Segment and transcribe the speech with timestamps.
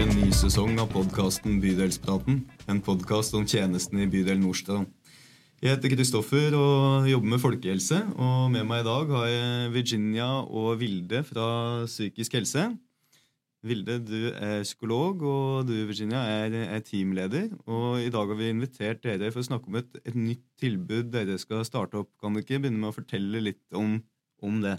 [0.00, 2.38] en ny sesong av podkasten Bydelspraten.
[2.72, 4.88] En podkast om tjenestene i bydel Nordstrand.
[5.60, 7.98] Jeg heter Kristoffer og jobber med folkehelse.
[8.16, 11.48] Og med meg i dag har jeg Virginia og Vilde fra
[11.84, 12.64] Psykisk helse.
[13.60, 17.50] Vilde, du er psykolog, og du Virginia, er, er teamleder.
[17.68, 21.12] Og i dag har vi invitert dere for å snakke om et, et nytt tilbud
[21.12, 22.14] dere skal starte opp.
[22.24, 23.98] Kan du ikke begynne med å fortelle litt om,
[24.40, 24.78] om det?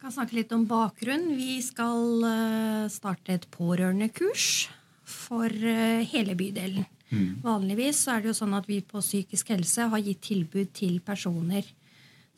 [0.00, 1.34] Kan snakke litt om bakgrunn.
[1.36, 4.48] Vi skal eh, starte et pårørendekurs
[5.04, 6.88] for eh, hele bydelen.
[7.10, 7.40] Mm.
[7.44, 11.66] Vanligvis er det jo sånn at vi på psykisk helse har gitt tilbud til personer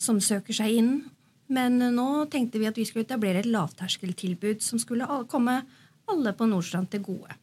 [0.01, 0.95] som søker seg inn
[1.53, 5.61] men nå tenkte vi at vi skulle etablere et lavterskeltilbud som skulle komme
[6.11, 7.37] alle på Nordstrand til gode.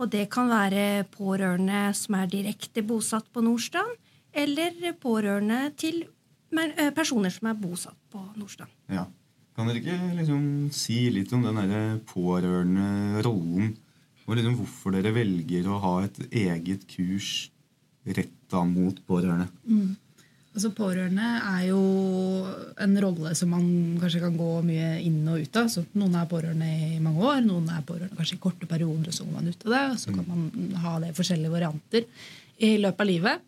[0.00, 3.92] Og det kan være pårørende som er direkte bosatt på Nordstrand,
[4.32, 6.04] eller pårørende til
[6.56, 8.72] eh, personer som er bosatt på Nordstrand.
[8.90, 9.04] Ja.
[9.56, 10.42] Kan dere ikke liksom
[10.74, 13.72] si litt om den pårørende-rollen?
[14.26, 17.50] Og liksom hvorfor dere velger å ha et eget kurs
[18.06, 19.50] retta mot pårørende?
[19.66, 19.96] Mm.
[20.50, 21.80] Altså Pårørende er jo
[22.82, 23.66] en rolle som man
[24.02, 25.68] kanskje kan gå mye inn og ut av.
[25.70, 29.14] Så noen er pårørende i mange år, noen er pårørende kanskje i korte perioder.
[29.14, 32.08] Så går man ut av det, og så kan man ha det i forskjellige varianter
[32.66, 33.46] i løpet av livet.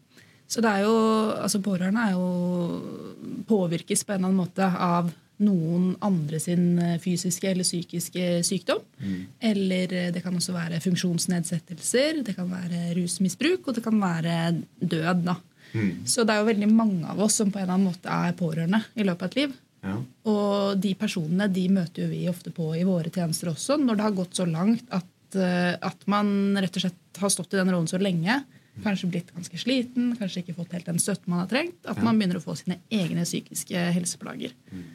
[0.52, 0.94] Så det er jo,
[1.42, 5.10] altså Pårørende er jo påvirkes på en eller annen måte av
[5.42, 8.82] noen andre sin fysiske eller psykiske sykdom.
[9.02, 9.20] Mm.
[9.52, 14.36] Eller det kan også være funksjonsnedsettelser, det kan være rusmisbruk, og det kan være
[14.80, 15.26] død.
[15.26, 15.36] da.
[15.72, 16.06] Mm.
[16.06, 18.38] Så det er jo veldig mange av oss som på en eller annen måte er
[18.38, 19.60] pårørende i løpet av et liv.
[19.82, 19.98] Ja.
[20.30, 24.06] Og de personene de møter jo vi ofte på i våre tjenester også, når det
[24.06, 27.72] har gått så langt at, uh, at man rett og slett har stått i den
[27.72, 28.42] rollen så lenge.
[28.82, 31.80] Kanskje blitt ganske sliten, kanskje ikke fått helt den støtten man har trengt.
[31.84, 32.04] At ja.
[32.06, 34.54] man begynner å få sine egne psykiske helseplager.
[34.72, 34.86] Mm.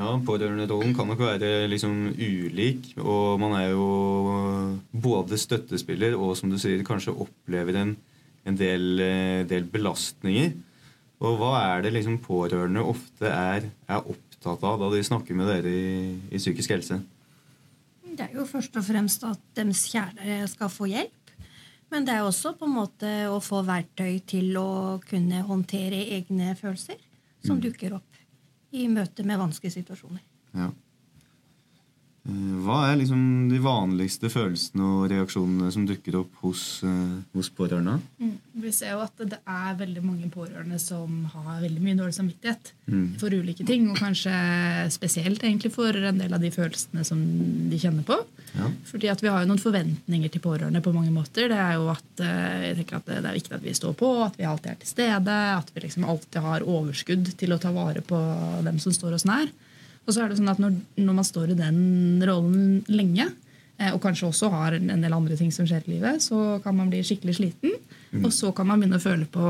[0.00, 2.94] Ja, Pårørenderollen kan nok være liksom ulik.
[2.98, 3.88] Og man er jo
[4.90, 7.98] både støttespiller og som du sier, kanskje opplever en
[8.48, 10.52] en del, eh, del, belastninger.
[11.20, 15.50] Og hva er det liksom pårørende ofte er, er, opptatt av da de snakker med
[15.52, 15.96] dere i,
[16.30, 17.00] i, psykisk helse?
[18.10, 21.16] Det er jo først og fremst at deres kjære skal få hjelp.
[21.90, 26.54] Men det er også på en måte å få verktøy til å kunne håndtere egne
[26.58, 27.00] følelser
[27.42, 27.62] som mm.
[27.66, 28.09] dukker opp
[28.72, 30.22] i møte med vanskelige situasjoner.
[30.54, 30.70] Ja.
[32.28, 37.48] Eh, hva er liksom de vanligste følelsene og reaksjonene som dukker opp hos, uh, hos
[37.56, 37.96] pårørende?
[38.20, 38.34] Mm.
[38.60, 42.72] Vi ser jo at det er veldig mange pårørende som har veldig mye dårlig samvittighet
[42.92, 43.06] mm.
[43.22, 43.86] for ulike ting.
[43.88, 44.34] Og kanskje
[44.92, 47.22] spesielt egentlig for en del av de følelsene som
[47.72, 48.18] de kjenner på.
[48.52, 48.68] Ja.
[48.90, 51.48] Fordi at Vi har jo noen forventninger til pårørende på mange måter.
[51.48, 54.12] Det er jo at, uh, jeg tenker at det er viktig at vi står på,
[54.26, 55.40] at vi alltid er til stede.
[55.56, 58.20] At vi liksom alltid har overskudd til å ta vare på
[58.68, 59.48] dem som står oss nær.
[60.10, 61.78] Og så er det sånn at når, når man står i den
[62.26, 63.28] rollen lenge,
[63.78, 66.74] eh, og kanskje også har en del andre ting som skjer i livet, så kan
[66.74, 67.76] man bli skikkelig sliten.
[68.10, 68.24] Mm.
[68.24, 69.44] Og så kan man begynne å føle på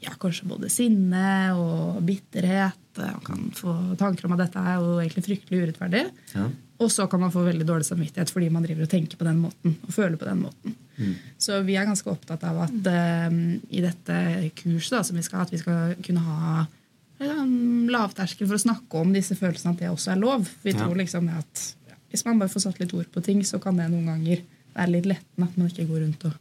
[0.00, 1.26] ja, kanskje både sinne
[1.60, 2.80] og bitterhet.
[2.96, 6.06] Man kan få tanker om at dette er jo egentlig fryktelig urettferdig.
[6.32, 6.46] Ja.
[6.80, 9.38] Og så kan man få veldig dårlig samvittighet fordi man driver og tenker på den
[9.44, 9.76] måten.
[9.82, 10.76] og føler på den måten.
[10.96, 11.14] Mm.
[11.40, 12.90] Så vi er ganske opptatt av at
[13.28, 13.38] um,
[13.68, 14.18] i dette
[14.56, 16.64] kurset da, som vi skal at vi skal kunne ha
[17.18, 20.48] lavterskel for å snakke om disse følelsene, at det også er lov.
[20.64, 20.82] Vi ja.
[20.82, 21.72] tror liksom at
[22.10, 24.44] Hvis man bare får satt litt ord på ting, så kan det noen ganger
[24.76, 26.36] være litt lettende at man ikke går rundt og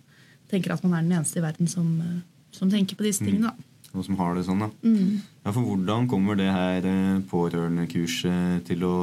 [0.52, 2.20] tenker at man er den eneste i verden som, eh,
[2.54, 3.28] som tenker på disse mm.
[3.28, 3.52] tingene.
[3.52, 3.96] Da.
[3.96, 4.70] Og som har det sånn, da.
[4.86, 5.24] Mm.
[5.46, 8.96] Ja, for hvordan kommer det her eh, pårørendekurset til å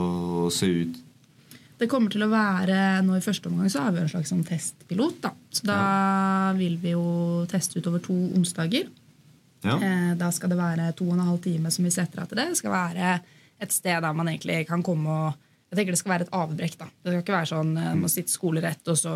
[0.55, 1.01] se ut?
[1.83, 4.45] Det kommer til å være, nå I første omgang så har vi en slags sånn
[4.47, 5.17] testpilot.
[5.25, 5.33] Da.
[5.51, 6.51] Så da ja.
[6.59, 7.05] vil vi jo
[7.51, 8.87] teste ut over to onsdager.
[9.63, 9.77] Ja.
[9.79, 12.41] Eh, da skal det være to og en halv time som vi setter av til
[12.41, 12.51] det.
[12.53, 13.15] Det skal være
[13.63, 16.75] et sted der man egentlig kan komme og jeg tenker Det skal være et avbrekk.
[16.77, 16.87] da.
[17.01, 19.13] Det skal ikke være sånn man må sitte skolerett, og så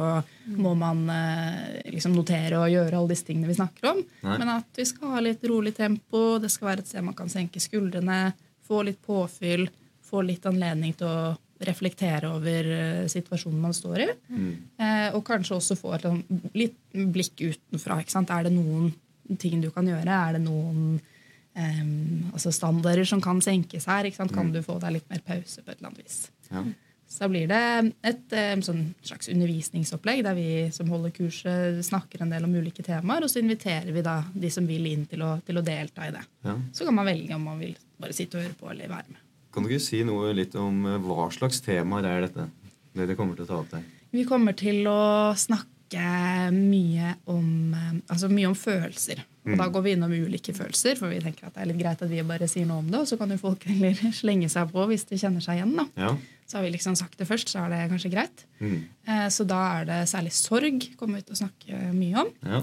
[0.56, 4.00] må man eh, liksom notere og gjøre alle disse tingene vi snakker om.
[4.22, 4.38] Nei.
[4.40, 6.38] Men at vi skal ha litt rolig tempo.
[6.40, 8.32] Det skal være et sted man kan senke skuldrene,
[8.64, 9.66] få litt påfyll,
[10.00, 11.34] få litt anledning til å
[11.68, 14.08] reflektere over eh, situasjonen man står i.
[14.32, 14.50] Mm.
[14.80, 16.08] Eh, og kanskje også få et
[16.56, 16.80] litt
[17.12, 18.00] blikk utenfra.
[18.00, 18.94] Er det noen
[19.40, 20.06] ting du kan gjøre?
[20.06, 24.08] Er det noen um, altså standarder som kan senkes her?
[24.14, 24.56] Kan mm.
[24.56, 26.18] du få deg litt mer pause på et eller annet vis?
[26.50, 26.64] Ja.
[27.06, 27.60] Så blir det
[28.02, 28.62] et um,
[29.06, 33.26] slags undervisningsopplegg der vi som holder kurset, snakker en del om ulike temaer.
[33.26, 36.14] Og så inviterer vi da de som vil inn til å, til å delta i
[36.14, 36.24] det.
[36.46, 36.56] Ja.
[36.74, 39.22] Så kan man velge om man vil bare sitte og høre på eller være med.
[39.54, 42.50] Kan du ikke si noe litt om eh, hva slags temaer er dette?
[42.92, 43.86] Det dere kommer til å ta opp der?
[44.12, 49.20] Vi kommer til å snakke snakke mye om, eh, altså mye om følelser.
[49.46, 49.58] Og Mm.
[49.58, 52.10] da går vi innom ulike følelser, for vi tenker at det er litt greit at
[52.10, 54.86] vi bare sier noe om det, og så kan jo folk heller slenge seg på
[54.88, 55.76] hvis de kjenner seg igjen.
[55.76, 55.86] da.
[55.96, 56.16] Ja.
[56.46, 58.44] Så har vi liksom sagt det først, så er det kanskje greit.
[58.60, 58.82] Mm.
[59.06, 62.32] Eh, Så da er det særlig sorg kommer vi til å snakke mye om.
[62.44, 62.62] ja.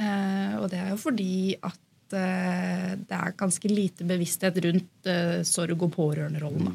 [0.00, 1.78] Eh, Og det er jo fordi at
[2.12, 6.64] eh, det er ganske lite bevissthet rundt sorg og pårørenderollen.
[6.64, 6.72] da.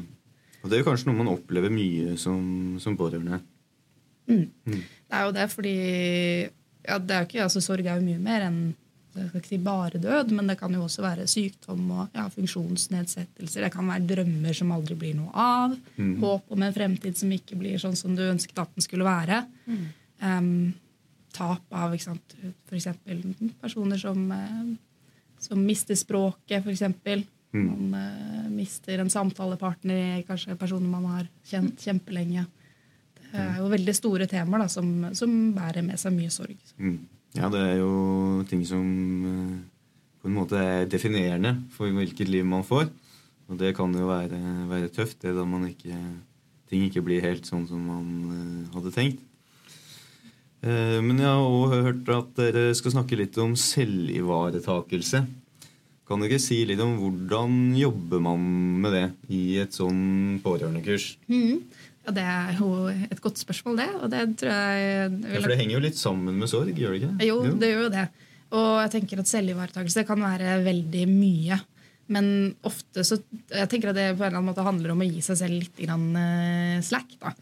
[0.64, 3.40] Og det er jo kanskje noe man opplever mye som, som pårørende.
[4.30, 5.74] Det er jo det fordi
[6.84, 8.64] ja, det er jo ikke, altså Sorg er jo mye mer enn
[9.14, 12.24] jeg skal ikke si bare død, men det kan jo også være sykdom og ja,
[12.34, 13.62] funksjonsnedsettelser.
[13.62, 15.76] Det kan være drømmer som aldri blir noe av.
[16.24, 19.44] Håp om en fremtid som ikke blir sånn som du ønsket at den skulle være.
[20.18, 20.74] Um,
[21.34, 22.10] tap av f.eks.
[22.66, 23.22] for eksempel
[23.62, 24.74] personer som, eh,
[25.46, 26.82] som mister språket, f.eks.
[27.54, 32.48] Man uh, mister en samtalepartner, kanskje personer man har kjent kjempelenge.
[33.34, 36.54] Det er jo veldig store temaer da, som, som bærer med seg mye sorg.
[36.78, 37.00] Mm.
[37.34, 38.84] Ja, det er jo ting som
[39.26, 39.54] eh,
[40.22, 42.86] på en måte er definerende for hvilket liv man får.
[43.50, 44.38] Og det kan jo være,
[44.70, 45.98] være tøft, det da man ikke,
[46.70, 49.24] ting ikke blir helt sånn som man eh, hadde tenkt.
[50.64, 55.24] Eh, Men jeg har også hørt at dere skal snakke litt om selvivaretakelse.
[56.04, 58.46] Kan dere si litt om hvordan jobber man
[58.84, 61.14] med det i et sånn pårørendekurs?
[62.04, 63.88] Ja, Det er jo et godt spørsmål, det.
[64.02, 67.02] Og det tror jeg Ja, for det henger jo litt sammen med sorg, gjør det
[67.02, 67.28] ikke?
[67.28, 68.08] Jo, det gjør jo det.
[68.54, 71.60] Og jeg tenker at selvivaretakelse kan være veldig mye.
[72.12, 72.26] Men
[72.68, 73.16] ofte så
[73.48, 75.56] jeg tenker at det på en eller annen måte handler om å gi seg selv
[75.56, 77.14] litt grann, eh, slack.
[77.18, 77.32] da.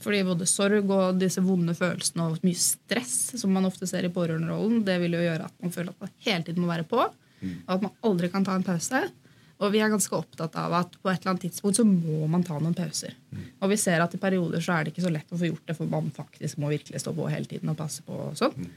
[0.00, 4.08] Fordi både sorg og disse vonde følelsene og mye stress som man ofte ser i
[4.14, 7.04] pårørenderollen, det vil jo gjøre at man føler at man hele tiden må være på.
[7.04, 9.04] Og at man aldri kan ta en pause.
[9.60, 12.44] Og vi er ganske opptatt av at på et eller annet tidspunkt så må man
[12.46, 13.14] ta noen pauser.
[13.60, 15.66] Og vi ser at i perioder så er det ikke så lett å få gjort
[15.66, 18.12] det, for man faktisk må virkelig stå på hele tiden og passe på.
[18.28, 18.68] og sånn.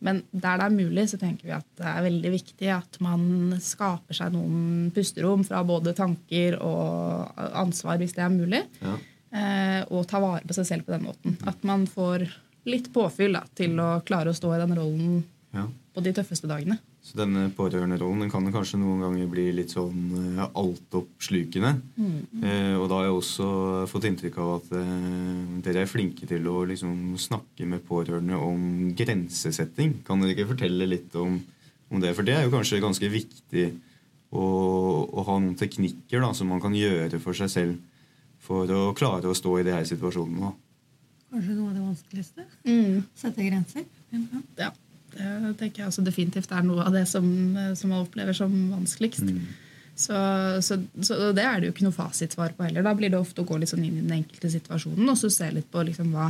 [0.00, 3.56] Men der det er mulig, så tenker vi at det er veldig viktig at man
[3.58, 8.94] skaper seg noen pusterom fra både tanker og ansvar, hvis det er mulig, Ja.
[9.34, 11.34] eh, og ta vare på seg selv på den måten.
[11.50, 12.28] At man får
[12.64, 15.66] litt påfyll da, til å klare å stå i den rollen Ja.
[15.96, 16.78] på de tøffeste dagene.
[17.08, 21.70] Så denne pårørenderollen den kan kanskje noen ganger bli litt sånn uh, altoppslukende.
[22.44, 23.46] Eh, og da har jeg også
[23.88, 28.90] fått inntrykk av at uh, dere er flinke til å liksom snakke med pårørende om
[28.98, 30.02] grensesetting.
[30.04, 31.38] Kan dere ikke fortelle litt om,
[31.88, 32.12] om det?
[32.18, 33.64] For det er jo kanskje ganske viktig
[34.28, 34.44] å,
[35.08, 37.78] å ha noen teknikker da, som man kan gjøre for seg selv
[38.44, 40.52] for å klare å stå i de her situasjonene.
[41.32, 42.44] Kanskje noe av det vanskeligste.
[43.16, 43.88] Sette grenser.
[44.60, 44.68] Ja.
[45.16, 47.24] Ja, det tenker jeg også definitivt er noe av det som,
[47.78, 49.24] som man opplever som vanskeligst.
[49.98, 50.14] Så,
[50.62, 52.84] så, så det er det jo ikke noe fasitsvar på heller.
[52.86, 55.30] Da blir det ofte å gå litt sånn inn i den enkelte situasjonen og så
[55.32, 56.28] se litt på liksom hva,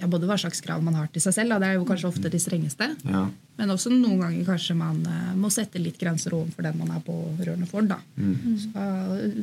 [0.00, 1.54] ja, både hva slags krav man har til seg selv.
[1.54, 1.60] Da.
[1.62, 2.88] Det er jo kanskje ofte de strengeste.
[3.06, 3.22] Ja.
[3.60, 7.04] Men også noen ganger kanskje man eh, må sette litt grenser overfor den man er
[7.06, 7.86] på rørene for.
[7.86, 8.00] Da.
[8.18, 8.88] Så da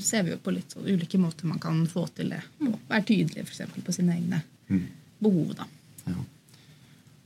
[0.03, 2.43] ser vi jo på litt sånn ulike måter man kan få til det.
[2.59, 4.43] Være tydelig for eksempel, på sine egne
[5.23, 5.55] behov.
[5.63, 5.69] Da.
[6.11, 6.19] Ja.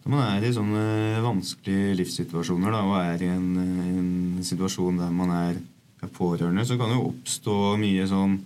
[0.07, 0.81] Når man er i sånne
[1.19, 5.57] vanskelige livssituasjoner da, og er i en, en situasjon der man er,
[5.99, 8.37] er pårørende, så kan det jo oppstå mye sånn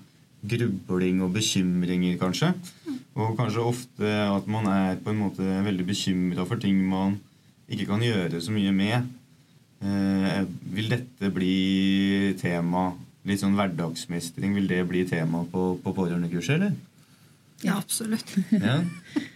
[0.42, 2.50] grubling og bekymringer, kanskje.
[3.14, 7.20] Og kanskje ofte at man er på en måte veldig bekymra for ting man
[7.70, 9.12] ikke kan gjøre så mye med.
[9.86, 10.42] Eh,
[10.74, 12.88] vil dette bli tema?
[13.30, 16.74] Litt sånn hverdagsmestring, vil det bli tema på, på pårørendekurset, eller?
[17.62, 18.34] ja, absolutt.
[18.50, 18.80] Ja.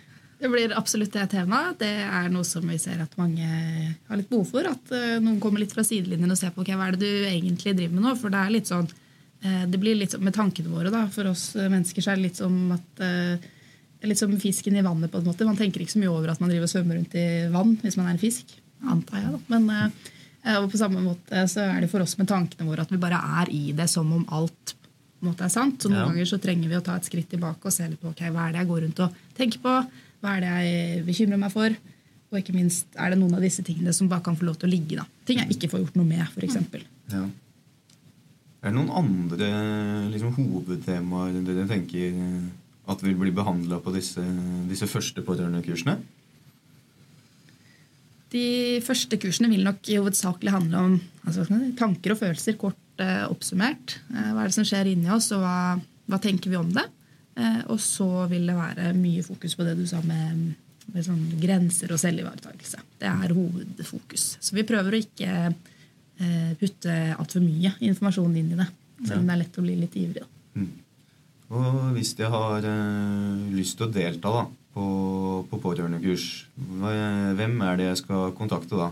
[0.45, 1.79] Det blir absolutt det temaet.
[1.81, 4.67] Det er noe som vi ser at mange har litt behov for.
[4.69, 7.23] At eh, noen kommer litt fra sidelinjen og ser på okay, hva er det du
[7.25, 8.11] egentlig driver med nå.
[8.21, 8.85] For det er litt sånn,
[9.41, 10.91] eh, det blir litt sånn med tankene våre.
[10.93, 13.03] da, For oss eh, mennesker så er det litt som at
[14.05, 15.09] litt som fisken i vannet.
[15.09, 15.49] på en måte.
[15.49, 17.97] Man tenker ikke så mye over at man driver og svømmer rundt i vann hvis
[17.97, 18.53] man er en fisk.
[18.85, 19.57] Antar jeg, da.
[19.57, 19.95] Men
[20.61, 23.17] og på samme måte så er det for oss med tankene våre at vi bare
[23.41, 24.75] er i det som om alt
[25.25, 25.81] måte er sant.
[25.81, 26.07] Så noen Ja.
[26.11, 28.45] ganger så trenger vi å ta et skritt tilbake og se litt på ok, hva
[28.45, 29.73] er det jeg går rundt og tenker på.
[30.23, 31.75] Hva er det jeg bekymrer meg for?
[32.31, 34.69] Og ikke minst er det noen av disse tingene som bare kan få lov til
[34.69, 34.99] å ligge.
[34.99, 35.05] da.
[35.27, 36.59] Ting jeg ikke får gjort noe med, f.eks.
[37.13, 37.23] Ja.
[38.65, 39.49] Er det noen andre
[40.09, 42.45] liksom, hovedtemaer dere tenker eh,
[42.89, 44.23] at vil bli behandla på disse,
[44.69, 45.99] disse første pårørendekursene?
[48.33, 48.47] De
[48.83, 50.95] første kursene vil nok hovedsakelig handle om
[51.27, 51.45] altså,
[51.77, 53.99] tanker og følelser, kort eh, oppsummert.
[54.09, 55.77] Eh, hva er det som skjer inni oss, og hva,
[56.09, 56.87] hva tenker vi om det?
[57.35, 60.55] Eh, og så vil det være mye fokus på det du sa med,
[60.93, 62.83] med sånn grenser og selvivaretakelse.
[63.01, 64.27] Det er hovedfokus.
[64.39, 68.69] Så vi prøver å ikke eh, putte altfor mye informasjon inn i det.
[69.03, 70.23] Selv om det er lett å bli litt ivrig.
[70.23, 70.65] Da.
[71.55, 74.85] Og hvis de har eh, lyst til å delta da, på,
[75.51, 78.89] på pårørendekurs, hvem er det jeg skal kontakte da?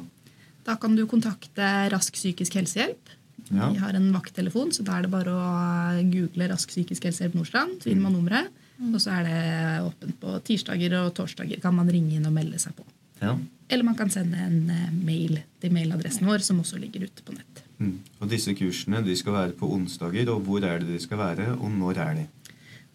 [0.63, 3.15] Da kan du kontakte Rask psykisk helsehjelp.
[3.49, 3.69] Ja.
[3.73, 7.79] Vi har en vakttelefon, så da er det bare å google Rask psykisk helsehjelp Nordstrand.
[7.81, 8.59] Så finner man nummeret.
[8.83, 9.41] Og så er det
[9.85, 11.61] åpent på tirsdager og torsdager.
[11.61, 12.85] kan man ringe inn og melde seg på.
[13.21, 13.37] Ja.
[13.69, 17.35] Eller man kan sende en eh, mail til mailadressen vår, som også ligger ute på
[17.35, 17.61] nett.
[17.79, 17.99] Mm.
[18.19, 20.29] Og Disse kursene de skal være på onsdager.
[20.33, 22.25] og Hvor er det de skal være, og når er de?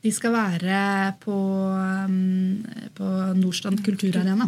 [0.04, 1.36] De skal være på,
[2.06, 2.64] um,
[2.94, 4.46] på Nordstrand kulturarena.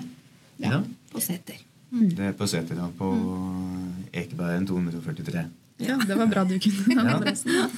[0.60, 0.82] Ja, ja.
[1.10, 1.58] På Seter.
[1.90, 2.10] Mm.
[2.14, 2.86] Det er på Seter, da.
[2.98, 4.10] På mm.
[4.12, 5.48] Ekebergen 243.
[5.80, 7.52] Ja, det var bra du kunne adressen.
[7.56, 7.68] Ja.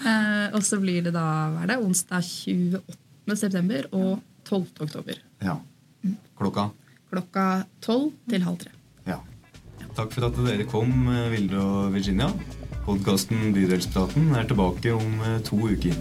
[0.00, 3.36] Eh, og så blir det da hva er det, onsdag 28.
[3.36, 4.62] september og 12.
[4.86, 5.20] oktober.
[5.44, 5.58] Ja.
[6.40, 6.70] Klokka?
[7.12, 7.46] Klokka
[7.84, 8.72] 12 til halv tre.
[9.08, 9.18] Ja.
[9.98, 12.30] Takk for at dere kom, eh, Vilde og Virginia.
[12.86, 15.96] Podkasten Bydelspraten er tilbake om eh, to uker.